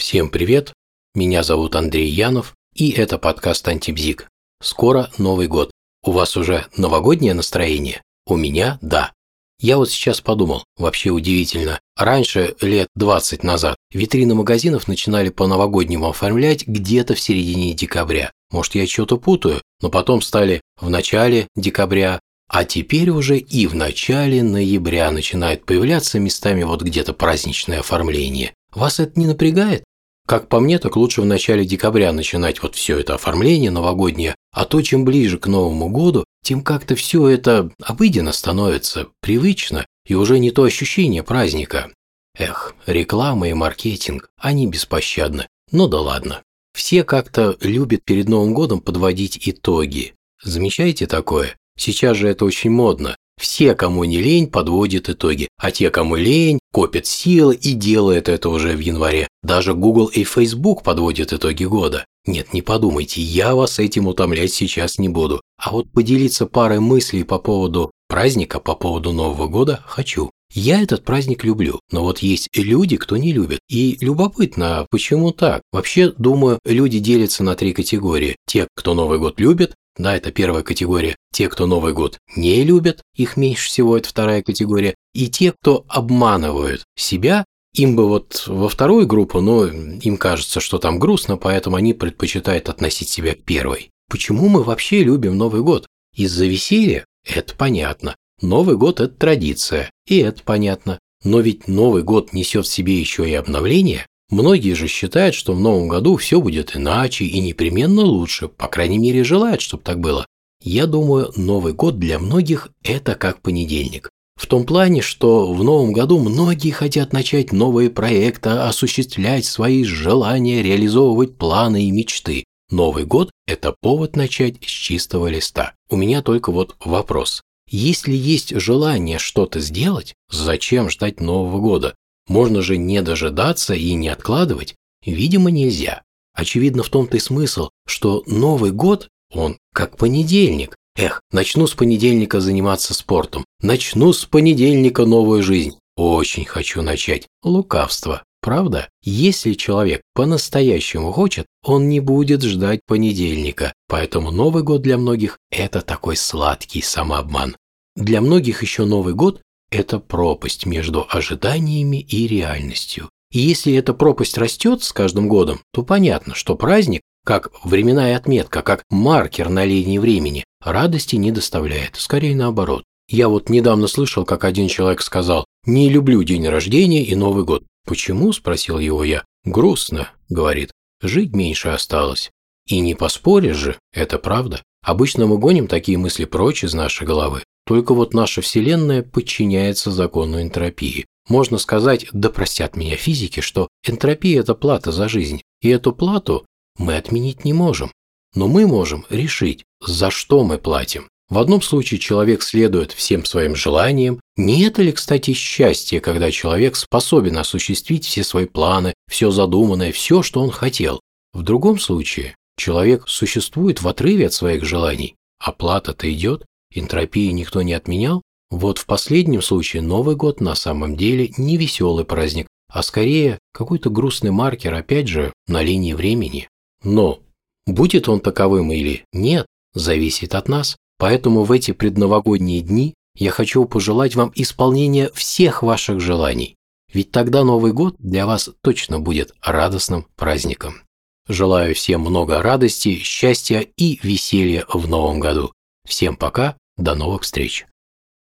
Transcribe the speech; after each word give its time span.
Всем 0.00 0.30
привет, 0.30 0.72
меня 1.14 1.42
зовут 1.42 1.76
Андрей 1.76 2.08
Янов, 2.08 2.54
и 2.74 2.90
это 2.90 3.18
подкаст 3.18 3.68
«Антибзик». 3.68 4.28
Скоро 4.62 5.10
Новый 5.18 5.46
год. 5.46 5.70
У 6.02 6.12
вас 6.12 6.38
уже 6.38 6.64
новогоднее 6.74 7.34
настроение? 7.34 8.02
У 8.26 8.34
меня– 8.34 8.78
да. 8.80 9.12
Я 9.60 9.76
вот 9.76 9.90
сейчас 9.90 10.22
подумал, 10.22 10.64
вообще 10.78 11.10
удивительно. 11.10 11.80
Раньше, 11.98 12.56
лет 12.62 12.88
20 12.94 13.44
назад, 13.44 13.76
витрины 13.92 14.34
магазинов 14.34 14.88
начинали 14.88 15.28
по-новогоднему 15.28 16.08
оформлять 16.08 16.66
где-то 16.66 17.14
в 17.14 17.20
середине 17.20 17.74
декабря. 17.74 18.32
Может, 18.50 18.76
я 18.76 18.86
что-то 18.86 19.18
путаю, 19.18 19.60
но 19.82 19.90
потом 19.90 20.22
стали 20.22 20.62
в 20.80 20.88
начале 20.88 21.46
декабря, 21.56 22.20
а 22.48 22.64
теперь 22.64 23.10
уже 23.10 23.36
и 23.36 23.66
в 23.66 23.74
начале 23.74 24.42
ноября 24.42 25.10
начинает 25.10 25.66
появляться 25.66 26.18
местами 26.18 26.62
вот 26.62 26.80
где-то 26.80 27.12
праздничное 27.12 27.80
оформление. 27.80 28.54
Вас 28.72 28.98
это 28.98 29.20
не 29.20 29.26
напрягает? 29.26 29.84
Как 30.30 30.46
по 30.46 30.60
мне, 30.60 30.78
так 30.78 30.94
лучше 30.94 31.22
в 31.22 31.26
начале 31.26 31.64
декабря 31.64 32.12
начинать 32.12 32.62
вот 32.62 32.76
все 32.76 33.00
это 33.00 33.16
оформление 33.16 33.72
новогоднее, 33.72 34.36
а 34.52 34.64
то 34.64 34.80
чем 34.80 35.04
ближе 35.04 35.38
к 35.38 35.48
Новому 35.48 35.88
году, 35.88 36.24
тем 36.44 36.62
как-то 36.62 36.94
все 36.94 37.26
это 37.26 37.72
обыденно 37.82 38.30
становится, 38.30 39.08
привычно, 39.20 39.84
и 40.06 40.14
уже 40.14 40.38
не 40.38 40.52
то 40.52 40.62
ощущение 40.62 41.24
праздника. 41.24 41.90
Эх, 42.38 42.76
реклама 42.86 43.48
и 43.48 43.54
маркетинг, 43.54 44.28
они 44.38 44.68
беспощадны. 44.68 45.48
Ну 45.72 45.88
да 45.88 46.00
ладно. 46.00 46.44
Все 46.74 47.02
как-то 47.02 47.56
любят 47.60 48.04
перед 48.04 48.28
Новым 48.28 48.54
годом 48.54 48.80
подводить 48.80 49.36
итоги. 49.48 50.14
Замечаете 50.44 51.08
такое? 51.08 51.56
Сейчас 51.76 52.16
же 52.16 52.28
это 52.28 52.44
очень 52.44 52.70
модно. 52.70 53.16
Все, 53.40 53.74
кому 53.74 54.04
не 54.04 54.20
лень, 54.20 54.48
подводят 54.48 55.08
итоги, 55.08 55.48
а 55.56 55.70
те, 55.70 55.88
кому 55.88 56.14
лень, 56.14 56.60
копят 56.74 57.06
силы 57.06 57.54
и 57.54 57.72
делают 57.72 58.28
это 58.28 58.50
уже 58.50 58.76
в 58.76 58.80
январе. 58.80 59.28
Даже 59.42 59.72
Google 59.72 60.08
и 60.08 60.24
Facebook 60.24 60.82
подводят 60.82 61.32
итоги 61.32 61.64
года. 61.64 62.04
Нет, 62.26 62.52
не 62.52 62.60
подумайте, 62.60 63.22
я 63.22 63.54
вас 63.54 63.78
этим 63.78 64.08
утомлять 64.08 64.52
сейчас 64.52 64.98
не 64.98 65.08
буду. 65.08 65.40
А 65.56 65.70
вот 65.70 65.90
поделиться 65.90 66.44
парой 66.44 66.80
мыслей 66.80 67.24
по 67.24 67.38
поводу 67.38 67.90
праздника, 68.08 68.60
по 68.60 68.74
поводу 68.74 69.12
Нового 69.12 69.46
года 69.46 69.82
хочу. 69.86 70.30
Я 70.52 70.82
этот 70.82 71.04
праздник 71.04 71.44
люблю, 71.44 71.80
но 71.92 72.02
вот 72.02 72.18
есть 72.20 72.48
люди, 72.54 72.96
кто 72.96 73.16
не 73.16 73.32
любит. 73.32 73.60
И 73.68 73.96
любопытно, 74.00 74.86
почему 74.90 75.30
так? 75.30 75.62
Вообще, 75.72 76.10
думаю, 76.10 76.58
люди 76.64 76.98
делятся 76.98 77.44
на 77.44 77.54
три 77.54 77.72
категории. 77.72 78.36
Те, 78.46 78.66
кто 78.74 78.94
Новый 78.94 79.18
год 79.18 79.38
любит, 79.38 79.74
да, 79.96 80.16
это 80.16 80.32
первая 80.32 80.62
категория. 80.62 81.16
Те, 81.32 81.48
кто 81.48 81.66
Новый 81.66 81.92
год 81.92 82.18
не 82.34 82.64
любят, 82.64 83.02
их 83.14 83.36
меньше 83.36 83.68
всего, 83.68 83.96
это 83.96 84.08
вторая 84.08 84.42
категория. 84.42 84.94
И 85.14 85.28
те, 85.28 85.52
кто 85.52 85.84
обманывают 85.88 86.84
себя, 86.96 87.44
им 87.74 87.94
бы 87.94 88.08
вот 88.08 88.44
во 88.48 88.68
вторую 88.68 89.06
группу, 89.06 89.40
но 89.40 89.66
им 89.66 90.16
кажется, 90.16 90.58
что 90.58 90.78
там 90.78 90.98
грустно, 90.98 91.36
поэтому 91.36 91.76
они 91.76 91.94
предпочитают 91.94 92.68
относить 92.68 93.08
себя 93.08 93.34
к 93.34 93.42
первой. 93.44 93.90
Почему 94.08 94.48
мы 94.48 94.64
вообще 94.64 95.04
любим 95.04 95.36
Новый 95.36 95.62
год? 95.62 95.86
Из-за 96.16 96.46
веселья? 96.46 97.04
Это 97.24 97.54
понятно. 97.54 98.16
Новый 98.42 98.76
год– 98.76 99.00
это 99.00 99.14
традиция, 99.14 99.90
и 100.06 100.18
это 100.18 100.42
понятно. 100.42 100.98
Но 101.24 101.40
ведь 101.40 101.68
Новый 101.68 102.02
год 102.02 102.32
несет 102.32 102.66
в 102.66 102.72
себе 102.72 102.98
еще 102.98 103.28
и 103.28 103.34
обновление. 103.34 104.06
Многие 104.30 104.74
же 104.74 104.88
считают, 104.88 105.34
что 105.34 105.52
в 105.52 105.60
новом 105.60 105.88
году 105.88 106.16
все 106.16 106.40
будет 106.40 106.74
иначе 106.74 107.24
и 107.24 107.40
непременно 107.40 108.02
лучше, 108.02 108.48
по 108.48 108.68
крайней 108.68 108.98
мере 108.98 109.24
желают, 109.24 109.60
чтобы 109.60 109.82
так 109.82 110.00
было. 110.00 110.24
Я 110.62 110.86
думаю, 110.86 111.32
Новый 111.36 111.72
год 111.72 111.98
для 111.98 112.18
многих– 112.18 112.68
это 112.84 113.14
как 113.14 113.42
понедельник. 113.42 114.08
В 114.36 114.46
том 114.46 114.64
плане, 114.64 115.02
что 115.02 115.52
в 115.52 115.62
новом 115.62 115.92
году 115.92 116.18
многие 116.18 116.70
хотят 116.70 117.12
начать 117.12 117.52
новые 117.52 117.90
проекты, 117.90 118.50
осуществлять 118.50 119.44
свои 119.44 119.84
желания, 119.84 120.62
реализовывать 120.62 121.36
планы 121.36 121.84
и 121.84 121.90
мечты. 121.90 122.44
Новый 122.70 123.04
год– 123.04 123.30
это 123.46 123.74
повод 123.80 124.16
начать 124.16 124.56
с 124.62 124.70
чистого 124.70 125.26
листа. 125.26 125.74
У 125.90 125.96
меня 125.96 126.22
только 126.22 126.52
вот 126.52 126.76
вопрос. 126.84 127.42
Если 127.70 128.14
есть 128.14 128.52
желание 128.60 129.18
что-то 129.18 129.60
сделать, 129.60 130.14
зачем 130.28 130.90
ждать 130.90 131.20
Нового 131.20 131.60
года? 131.60 131.94
Можно 132.26 132.62
же 132.62 132.76
не 132.76 133.00
дожидаться 133.00 133.74
и 133.74 133.94
не 133.94 134.08
откладывать. 134.08 134.74
Видимо, 135.06 135.50
нельзя. 135.50 136.02
Очевидно, 136.34 136.82
в 136.82 136.88
том-то 136.88 137.16
и 137.16 137.20
смысл, 137.20 137.70
что 137.86 138.24
Новый 138.26 138.72
год, 138.72 139.08
он 139.32 139.56
как 139.72 139.96
понедельник. 139.96 140.76
Эх, 140.96 141.22
начну 141.30 141.68
с 141.68 141.74
понедельника 141.74 142.40
заниматься 142.40 142.92
спортом. 142.92 143.44
Начну 143.62 144.12
с 144.12 144.24
понедельника 144.24 145.04
новую 145.06 145.42
жизнь. 145.42 145.78
Очень 145.96 146.44
хочу 146.44 146.82
начать. 146.82 147.28
Лукавство. 147.44 148.24
Правда? 148.42 148.88
Если 149.02 149.52
человек 149.52 150.02
по-настоящему 150.14 151.12
хочет, 151.12 151.46
он 151.62 151.88
не 151.88 152.00
будет 152.00 152.42
ждать 152.42 152.80
понедельника. 152.86 153.72
Поэтому 153.86 154.30
Новый 154.30 154.62
год 154.62 154.82
для 154.82 154.96
многих– 154.96 155.38
это 155.50 155.82
такой 155.82 156.16
сладкий 156.16 156.80
самообман. 156.80 157.56
Для 157.96 158.20
многих 158.20 158.62
еще 158.62 158.86
Новый 158.86 159.14
год 159.14 159.42
это 159.70 160.00
пропасть 160.00 160.66
между 160.66 161.06
ожиданиями 161.08 162.00
и 162.00 162.26
реальностью. 162.26 163.08
И 163.32 163.38
если 163.38 163.74
эта 163.74 163.94
пропасть 163.94 164.36
растет 164.38 164.82
с 164.82 164.92
каждым 164.92 165.28
годом, 165.28 165.60
то 165.72 165.82
понятно, 165.82 166.34
что 166.34 166.56
праздник, 166.56 167.02
как 167.24 167.52
временная 167.64 168.16
отметка, 168.16 168.62
как 168.62 168.82
маркер 168.90 169.48
на 169.48 169.64
линии 169.64 169.98
времени, 169.98 170.44
радости 170.60 171.16
не 171.16 171.30
доставляет, 171.30 171.96
скорее 171.96 172.34
наоборот. 172.34 172.84
Я 173.08 173.28
вот 173.28 173.48
недавно 173.48 173.86
слышал, 173.86 174.24
как 174.24 174.44
один 174.44 174.68
человек 174.68 175.02
сказал 175.02 175.44
«Не 175.64 175.88
люблю 175.88 176.22
день 176.22 176.48
рождения 176.48 177.04
и 177.04 177.14
Новый 177.14 177.44
год». 177.44 177.64
«Почему?»– 177.90 178.32
спросил 178.32 178.78
его 178.78 179.02
я. 179.02 179.24
«Грустно»,– 179.44 180.10
говорит. 180.28 180.70
«Жить 181.02 181.34
меньше 181.34 181.70
осталось». 181.70 182.30
И 182.68 182.78
не 182.78 182.94
поспоришь 182.94 183.56
же, 183.56 183.78
это 183.92 184.20
правда. 184.20 184.62
Обычно 184.80 185.26
мы 185.26 185.38
гоним 185.38 185.66
такие 185.66 185.98
мысли 185.98 186.24
прочь 186.24 186.62
из 186.62 186.72
нашей 186.72 187.04
головы. 187.04 187.42
Только 187.66 187.92
вот 187.94 188.14
наша 188.14 188.42
Вселенная 188.42 189.02
подчиняется 189.02 189.90
закону 189.90 190.40
энтропии. 190.40 191.06
Можно 191.28 191.58
сказать, 191.58 192.06
да 192.12 192.30
простят 192.30 192.76
меня 192.76 192.94
физики, 192.94 193.40
что 193.40 193.66
энтропия– 193.84 194.38
это 194.42 194.54
плата 194.54 194.92
за 194.92 195.08
жизнь, 195.08 195.42
и 195.60 195.68
эту 195.68 195.92
плату 195.92 196.46
мы 196.78 196.94
отменить 196.94 197.44
не 197.44 197.52
можем. 197.52 197.90
Но 198.36 198.46
мы 198.46 198.68
можем 198.68 199.04
решить, 199.10 199.64
за 199.84 200.12
что 200.12 200.44
мы 200.44 200.58
платим. 200.58 201.08
В 201.30 201.38
одном 201.38 201.62
случае 201.62 202.00
человек 202.00 202.42
следует 202.42 202.90
всем 202.90 203.24
своим 203.24 203.54
желаниям. 203.54 204.20
Не 204.36 204.64
это 204.64 204.82
ли, 204.82 204.90
кстати, 204.90 205.32
счастье, 205.32 206.00
когда 206.00 206.32
человек 206.32 206.74
способен 206.74 207.38
осуществить 207.38 208.04
все 208.04 208.24
свои 208.24 208.46
планы, 208.46 208.94
все 209.08 209.30
задуманное, 209.30 209.92
все, 209.92 210.22
что 210.22 210.40
он 210.40 210.50
хотел? 210.50 210.98
В 211.32 211.42
другом 211.42 211.78
случае 211.78 212.34
человек 212.56 213.04
существует 213.06 213.80
в 213.80 213.86
отрыве 213.86 214.26
от 214.26 214.32
своих 214.32 214.64
желаний, 214.64 215.14
а 215.38 215.52
плата-то 215.52 216.12
идет, 216.12 216.44
Энтропии 216.74 217.30
никто 217.30 217.62
не 217.62 217.74
отменял? 217.74 218.22
Вот 218.50 218.78
в 218.78 218.86
последнем 218.86 219.40
случае 219.40 219.82
Новый 219.82 220.16
год 220.16 220.40
на 220.40 220.56
самом 220.56 220.96
деле 220.96 221.32
не 221.36 221.56
веселый 221.56 222.04
праздник, 222.04 222.48
а 222.68 222.82
скорее 222.82 223.38
какой-то 223.52 223.88
грустный 223.88 224.32
маркер, 224.32 224.74
опять 224.74 225.06
же, 225.06 225.32
на 225.46 225.62
линии 225.62 225.92
времени. 225.92 226.48
Но 226.82 227.20
будет 227.66 228.08
он 228.08 228.18
таковым 228.18 228.72
или 228.72 229.04
нет, 229.12 229.46
зависит 229.74 230.34
от 230.34 230.48
нас. 230.48 230.76
Поэтому 231.00 231.44
в 231.44 231.50
эти 231.50 231.70
предновогодние 231.72 232.60
дни 232.60 232.94
я 233.16 233.30
хочу 233.30 233.64
пожелать 233.64 234.16
вам 234.16 234.30
исполнения 234.34 235.10
всех 235.14 235.62
ваших 235.62 235.98
желаний. 235.98 236.56
Ведь 236.92 237.10
тогда 237.10 237.42
Новый 237.42 237.72
год 237.72 237.96
для 237.98 238.26
вас 238.26 238.50
точно 238.60 239.00
будет 239.00 239.32
радостным 239.40 240.06
праздником. 240.16 240.82
Желаю 241.26 241.74
всем 241.74 242.02
много 242.02 242.42
радости, 242.42 242.96
счастья 242.96 243.60
и 243.60 243.98
веселья 244.02 244.66
в 244.68 244.88
новом 244.88 245.20
году. 245.20 245.54
Всем 245.88 246.16
пока, 246.16 246.58
до 246.76 246.94
новых 246.94 247.22
встреч! 247.22 247.64